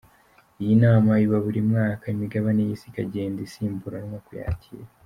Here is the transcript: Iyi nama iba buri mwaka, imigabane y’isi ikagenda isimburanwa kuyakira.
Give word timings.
Iyi 0.61 0.73
nama 0.83 1.11
iba 1.25 1.37
buri 1.45 1.61
mwaka, 1.69 2.03
imigabane 2.15 2.59
y’isi 2.63 2.85
ikagenda 2.89 3.39
isimburanwa 3.47 4.17
kuyakira. 4.27 4.85